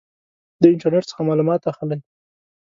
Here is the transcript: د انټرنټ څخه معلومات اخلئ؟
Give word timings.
د 0.61 0.63
انټرنټ 0.73 1.05
څخه 1.09 1.21
معلومات 1.29 1.61
اخلئ؟ 1.71 1.99